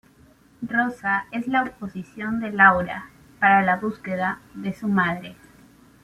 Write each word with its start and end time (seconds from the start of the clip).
Rosa 0.63 1.27
es 1.31 1.47
la 1.47 1.61
oposición 1.61 2.39
de 2.39 2.49
Laura 2.51 3.11
para 3.39 3.61
la 3.61 3.75
búsqueda 3.75 4.39
de 4.55 4.73
su 4.73 4.87
madre. 4.87 5.35